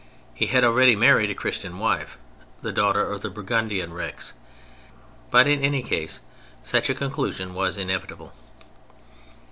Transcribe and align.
He 0.33 0.47
had 0.47 0.63
already 0.63 0.95
married 0.95 1.29
a 1.29 1.35
Christian 1.35 1.77
wife, 1.77 2.17
the 2.63 2.71
daughter 2.71 3.05
of 3.07 3.21
the 3.21 3.29
Burgundian 3.29 3.93
Rex; 3.93 4.33
but 5.29 5.45
in 5.45 5.63
any 5.63 5.83
case 5.83 6.21
such 6.63 6.89
a 6.89 6.95
conclusion 6.95 7.53
was 7.53 7.77
inevitable. 7.77 8.33